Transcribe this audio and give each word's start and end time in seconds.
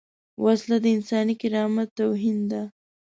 وسله 0.43 0.77
د 0.83 0.85
انساني 0.95 1.35
کرامت 1.41 1.89
توهین 1.99 2.39
ده 2.51 2.61